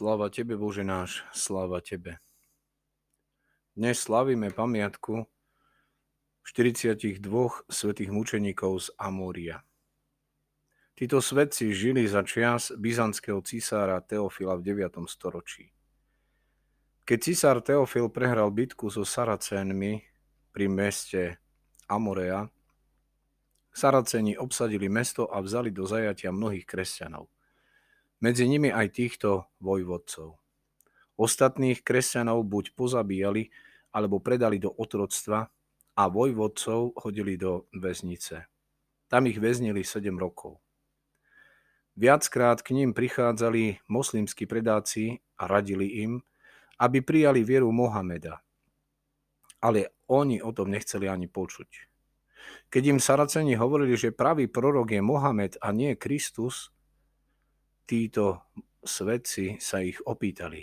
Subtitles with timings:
[0.00, 2.24] Sláva Tebe, Bože náš, sláva Tebe.
[3.76, 5.28] Dnes slavíme pamiatku
[6.40, 7.20] 42
[7.68, 9.60] svetých mučeníkov z Amória.
[10.96, 15.04] Títo svetci žili za čias byzantského cisára Teofila v 9.
[15.04, 15.68] storočí.
[17.04, 20.00] Keď cisár Teofil prehral bitku so Saracénmi
[20.48, 21.44] pri meste
[21.92, 22.48] Amorea,
[23.68, 27.28] Saraceni obsadili mesto a vzali do zajatia mnohých kresťanov–
[28.20, 30.36] medzi nimi aj týchto vojvodcov.
[31.20, 33.52] Ostatných kresťanov buď pozabíjali,
[33.90, 35.50] alebo predali do otroctva
[35.98, 38.46] a vojvodcov hodili do väznice.
[39.10, 40.62] Tam ich väznili 7 rokov.
[41.98, 46.22] Viackrát k ním prichádzali moslimskí predáci a radili im,
[46.78, 48.40] aby prijali vieru Mohameda.
[49.60, 51.68] Ale oni o tom nechceli ani počuť.
[52.72, 56.72] Keď im Saraceni hovorili, že pravý prorok je Mohamed a nie Kristus,
[57.90, 58.46] títo
[58.86, 60.62] svedci sa ich opýtali.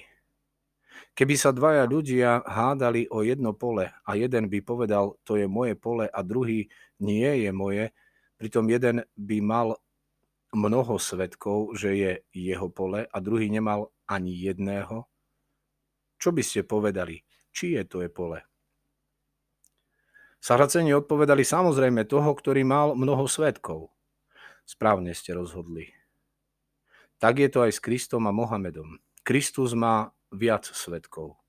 [1.12, 5.76] Keby sa dvaja ľudia hádali o jedno pole a jeden by povedal, to je moje
[5.76, 6.72] pole a druhý
[7.04, 7.92] nie je moje,
[8.40, 9.68] pritom jeden by mal
[10.56, 15.04] mnoho svetkov, že je jeho pole a druhý nemal ani jedného,
[16.16, 18.40] čo by ste povedali, je to je pole?
[20.38, 23.90] Saraceni odpovedali samozrejme toho, ktorý mal mnoho svetkov.
[24.70, 25.97] Správne ste rozhodli.
[27.18, 29.02] Tak je to aj s Kristom a Mohamedom.
[29.26, 31.42] Kristus má viac svetkov.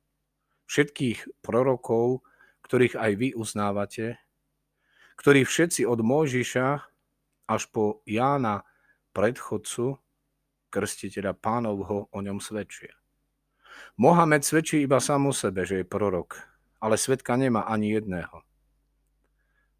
[0.64, 2.24] Všetkých prorokov,
[2.64, 4.16] ktorých aj vy uznávate,
[5.20, 6.68] ktorí všetci od Mojžiša
[7.48, 8.64] až po Jána
[9.12, 9.98] predchodcu,
[10.68, 12.92] krstiteľa pánovho, o ňom svedčia.
[13.96, 16.38] Mohamed svedčí iba sám o sebe, že je prorok,
[16.78, 18.44] ale svetka nemá ani jedného.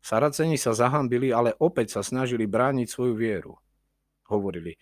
[0.00, 3.54] Saraceni sa zahambili, ale opäť sa snažili brániť svoju vieru.
[4.31, 4.78] Hovorili,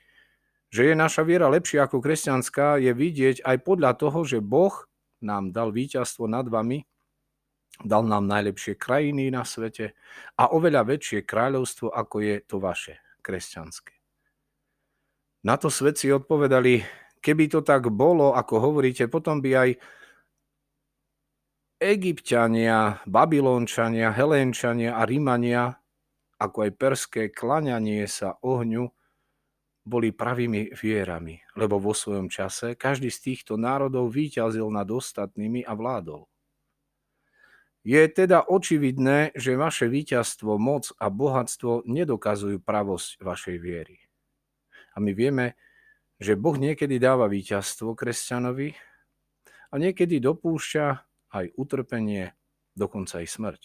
[0.70, 4.74] že je naša viera lepšia ako kresťanská, je vidieť aj podľa toho, že Boh
[5.22, 6.84] nám dal víťazstvo nad vami,
[7.84, 9.92] dal nám najlepšie krajiny na svete
[10.36, 13.96] a oveľa väčšie kráľovstvo, ako je to vaše, kresťanské.
[15.46, 16.82] Na to svedci odpovedali,
[17.22, 19.70] keby to tak bolo, ako hovoríte, potom by aj
[21.76, 25.76] Egyptiania, Babylončania, Helénčania a Rímania,
[26.40, 28.95] ako aj perské klaňanie sa ohňu,
[29.86, 35.78] boli pravými vierami, lebo vo svojom čase každý z týchto národov výťazil nad ostatnými a
[35.78, 36.26] vládol.
[37.86, 44.02] Je teda očividné, že vaše víťazstvo, moc a bohatstvo nedokazujú pravosť vašej viery.
[44.90, 45.54] A my vieme,
[46.18, 48.74] že Boh niekedy dáva víťazstvo kresťanovi
[49.70, 50.86] a niekedy dopúšťa
[51.30, 52.34] aj utrpenie,
[52.74, 53.62] dokonca aj smrť.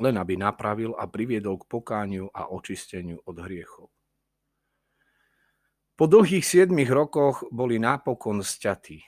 [0.00, 3.92] Len aby napravil a priviedol k pokániu a očisteniu od hriechov.
[6.00, 9.04] Po dlhých 7 rokoch boli napokon sťatí.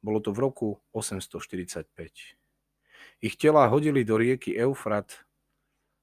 [0.00, 1.84] Bolo to v roku 845.
[3.20, 5.12] Ich tela hodili do rieky Eufrat,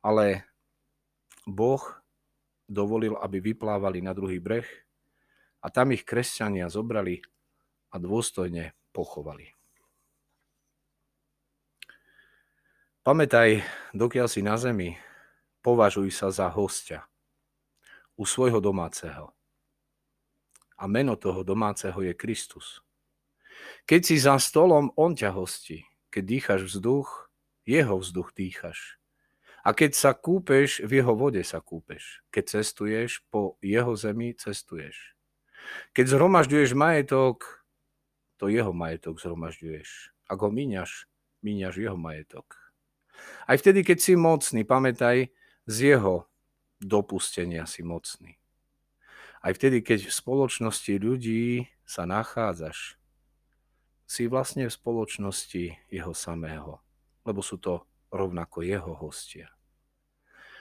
[0.05, 0.45] ale
[1.49, 1.81] Boh
[2.69, 4.69] dovolil, aby vyplávali na druhý breh
[5.65, 7.17] a tam ich kresťania zobrali
[7.89, 9.57] a dôstojne pochovali.
[13.01, 13.65] Pamätaj,
[13.97, 15.01] dokiaľ si na zemi,
[15.65, 17.09] považuj sa za hostia
[18.17, 19.33] u svojho domáceho.
[20.77, 22.81] A meno toho domáceho je Kristus.
[23.85, 25.85] Keď si za stolom, on ťa hostí.
[26.09, 27.29] Keď dýchaš vzduch,
[27.63, 28.99] jeho vzduch dýchaš.
[29.63, 32.19] A keď sa kúpeš, v jeho vode sa kúpeš.
[32.35, 35.15] Keď cestuješ, po jeho zemi cestuješ.
[35.95, 37.63] Keď zhromažďuješ majetok,
[38.35, 40.11] to jeho majetok zhromažďuješ.
[40.27, 41.07] Ak ho míňaš,
[41.39, 42.59] míňaš jeho majetok.
[43.47, 45.31] Aj vtedy, keď si mocný, pamätaj,
[45.63, 46.27] z jeho
[46.85, 48.37] dopustenia si mocný.
[49.43, 52.95] Aj vtedy, keď v spoločnosti ľudí sa nachádzaš,
[54.07, 56.79] si vlastne v spoločnosti jeho samého,
[57.27, 57.83] lebo sú to
[58.13, 59.49] rovnako jeho hostia.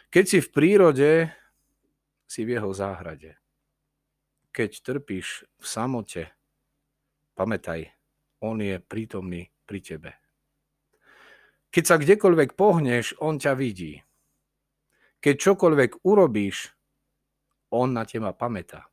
[0.09, 1.11] Keď si v prírode,
[2.33, 3.37] si v jeho záhrade.
[4.57, 6.33] Keď trpíš v samote,
[7.37, 7.93] pamätaj,
[8.41, 10.11] on je prítomný pri tebe.
[11.73, 14.05] Keď sa kdekoľvek pohneš, on ťa vidí.
[15.23, 16.75] Keď čokoľvek urobíš,
[17.71, 18.91] on na teba pamätá.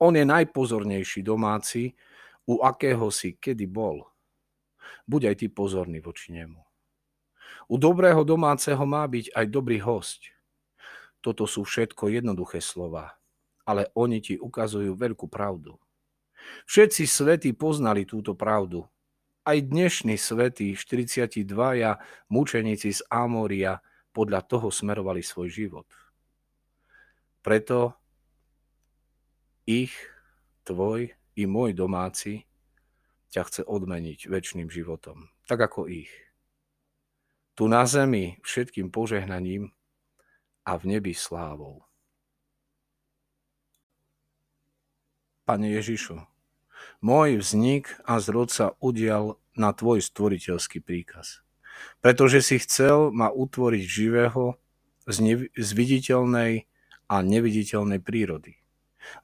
[0.00, 1.92] On je najpozornejší domáci,
[2.48, 4.08] u akého si kedy bol.
[5.04, 6.56] Buď aj ty pozorný voči nemu.
[7.68, 10.32] U dobrého domáceho má byť aj dobrý host.
[11.20, 13.16] Toto sú všetko jednoduché slova,
[13.68, 15.76] ale oni ti ukazujú veľkú pravdu.
[16.64, 18.88] Všetci svety poznali túto pravdu.
[19.44, 21.44] Aj dnešní svety, 42
[22.32, 23.84] mučeníci z Amoria,
[24.14, 25.88] podľa toho smerovali svoj život.
[27.42, 27.98] Preto
[29.66, 29.92] ich
[30.62, 32.46] tvoj i môj domáci
[33.34, 36.08] ťa chce odmeniť väčšným životom, tak ako ich.
[37.58, 39.74] Tu na zemi všetkým požehnaním
[40.62, 41.82] a v nebi slávou.
[45.44, 46.24] Pane Ježišu,
[47.04, 51.44] môj vznik a zrod sa udial na Tvoj stvoriteľský príkaz
[52.04, 54.58] pretože si chcel ma utvoriť živého
[55.08, 56.68] z, nev- z viditeľnej
[57.08, 58.60] a neviditeľnej prírody.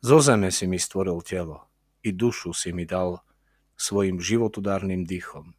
[0.04, 1.68] Zo zeme si mi stvoril telo,
[2.04, 3.24] i dušu si mi dal
[3.80, 5.56] svojim životodárnym dýchom.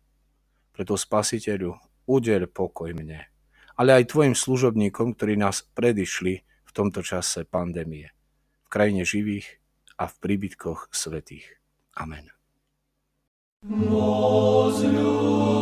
[0.72, 1.74] Preto spasiteľu,
[2.06, 3.26] udel pokoj mne,
[3.78, 8.14] ale aj tvojim služobníkom, ktorí nás predišli v tomto čase pandémie,
[8.66, 9.58] v krajine živých
[9.98, 11.60] a v príbytkoch svetých.
[11.98, 12.30] Amen.
[13.66, 15.61] Mozľu.